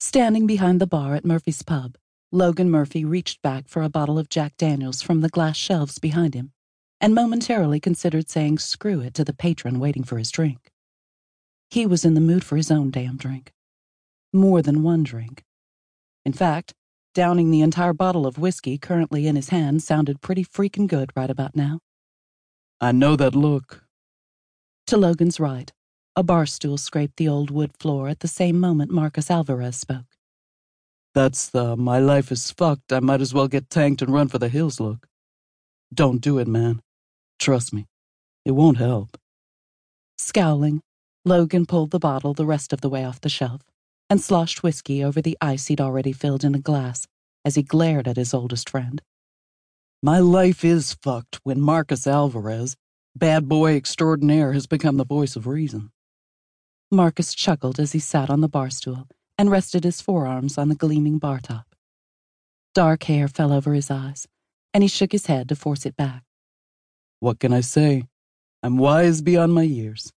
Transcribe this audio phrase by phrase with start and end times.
[0.00, 1.96] Standing behind the bar at Murphy's Pub,
[2.30, 6.34] Logan Murphy reached back for a bottle of Jack Daniels from the glass shelves behind
[6.34, 6.52] him
[7.00, 10.70] and momentarily considered saying screw it to the patron waiting for his drink.
[11.68, 13.52] He was in the mood for his own damn drink.
[14.32, 15.42] More than one drink.
[16.24, 16.72] In fact,
[17.14, 21.28] downing the entire bottle of whiskey currently in his hand sounded pretty freaking good right
[21.28, 21.80] about now.
[22.80, 23.84] I know that look.
[24.86, 25.72] To Logan's right,
[26.16, 30.16] a bar stool scraped the old wood floor at the same moment Marcus Alvarez spoke.
[31.12, 34.38] That's the my life is fucked, I might as well get tanked and run for
[34.38, 35.08] the hills look.
[35.92, 36.80] Don't do it, man.
[37.38, 37.86] Trust me,
[38.44, 39.16] it won't help.
[40.16, 40.80] Scowling,
[41.24, 43.62] Logan pulled the bottle the rest of the way off the shelf
[44.08, 47.06] and sloshed whiskey over the ice he'd already filled in a glass
[47.44, 49.02] as he glared at his oldest friend.
[50.02, 52.76] My life is fucked when Marcus Alvarez,
[53.16, 55.90] bad boy extraordinaire, has become the voice of reason.
[56.90, 60.74] Marcus chuckled as he sat on the bar stool and rested his forearms on the
[60.74, 61.74] gleaming bar top.
[62.74, 64.26] Dark hair fell over his eyes,
[64.72, 66.22] and he shook his head to force it back.
[67.20, 68.04] What can I say?
[68.62, 70.12] I'm wise beyond my years.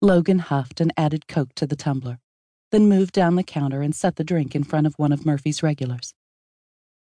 [0.00, 2.18] Logan huffed and added Coke to the tumbler,
[2.70, 5.62] then moved down the counter and set the drink in front of one of Murphy's
[5.62, 6.14] regulars.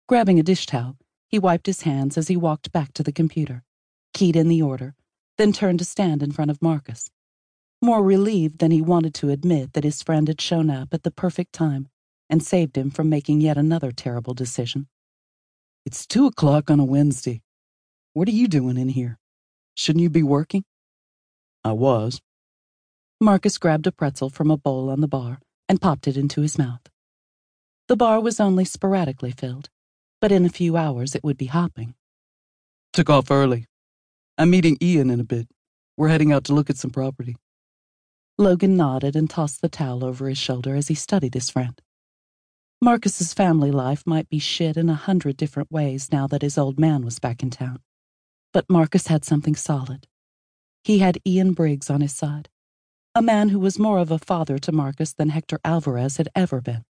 [0.08, 0.96] Grabbing a dish towel,
[1.28, 3.62] he wiped his hands as he walked back to the computer,
[4.12, 4.94] keyed in the order,
[5.38, 7.08] then turned to stand in front of Marcus.
[7.82, 11.10] More relieved than he wanted to admit that his friend had shown up at the
[11.10, 11.88] perfect time
[12.28, 14.86] and saved him from making yet another terrible decision.
[15.86, 17.40] It's two o'clock on a Wednesday.
[18.12, 19.18] What are you doing in here?
[19.74, 20.64] Shouldn't you be working?
[21.64, 22.20] I was.
[23.18, 26.58] Marcus grabbed a pretzel from a bowl on the bar and popped it into his
[26.58, 26.82] mouth.
[27.88, 29.70] The bar was only sporadically filled,
[30.20, 31.94] but in a few hours it would be hopping.
[32.92, 33.66] Took off early.
[34.36, 35.48] I'm meeting Ian in a bit.
[35.96, 37.36] We're heading out to look at some property.
[38.40, 41.78] Logan nodded and tossed the towel over his shoulder as he studied his friend.
[42.80, 46.80] Marcus's family life might be shit in a hundred different ways now that his old
[46.80, 47.80] man was back in town.
[48.54, 50.06] But Marcus had something solid.
[50.82, 52.48] He had Ian Briggs on his side,
[53.14, 56.62] a man who was more of a father to Marcus than Hector Alvarez had ever
[56.62, 56.86] been.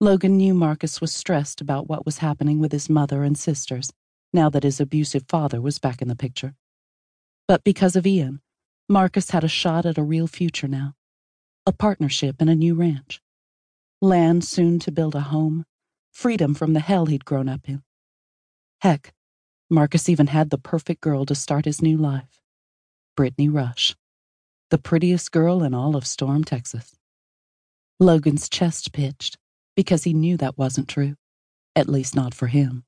[0.00, 3.92] Logan knew Marcus was stressed about what was happening with his mother and sisters
[4.32, 6.56] now that his abusive father was back in the picture.
[7.46, 8.40] But because of Ian,
[8.90, 10.94] Marcus had a shot at a real future now
[11.66, 13.20] a partnership in a new ranch,
[14.00, 15.66] land soon to build a home,
[16.10, 17.82] freedom from the hell he'd grown up in.
[18.80, 19.12] Heck,
[19.68, 22.40] Marcus even had the perfect girl to start his new life
[23.14, 23.94] Brittany Rush,
[24.70, 26.96] the prettiest girl in all of Storm, Texas.
[28.00, 29.36] Logan's chest pitched
[29.76, 31.16] because he knew that wasn't true,
[31.76, 32.84] at least not for him.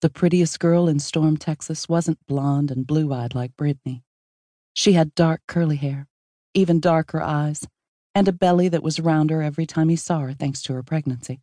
[0.00, 4.02] The prettiest girl in Storm, Texas wasn't blonde and blue eyed like Brittany.
[4.74, 6.06] She had dark curly hair,
[6.52, 7.66] even darker eyes,
[8.14, 11.40] and a belly that was rounder every time he saw her thanks to her pregnancy.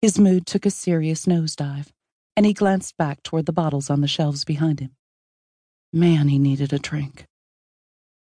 [0.00, 1.92] His mood took a serious nosedive,
[2.36, 4.96] and he glanced back toward the bottles on the shelves behind him.
[5.92, 7.26] Man, he needed a drink.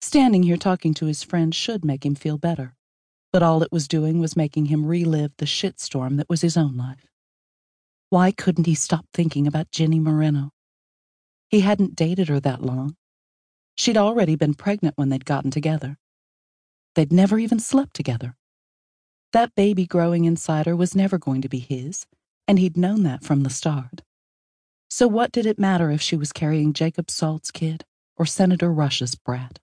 [0.01, 2.75] Standing here talking to his friend should make him feel better
[3.35, 6.77] but all it was doing was making him relive the shitstorm that was his own
[6.77, 7.05] life.
[8.09, 10.51] Why couldn't he stop thinking about Ginny Moreno?
[11.49, 12.95] He hadn't dated her that long.
[13.77, 15.99] She'd already been pregnant when they'd gotten together.
[16.95, 18.37] They'd never even slept together.
[19.33, 22.07] That baby growing inside her was never going to be his,
[22.47, 24.03] and he'd known that from the start.
[24.89, 27.85] So what did it matter if she was carrying Jacob Salt's kid
[28.17, 29.59] or Senator Rush's brat?